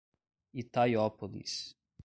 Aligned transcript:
Itaiópolis 0.61 1.77